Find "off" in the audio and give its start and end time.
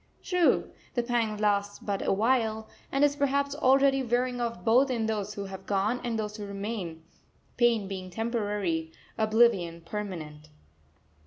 4.41-4.65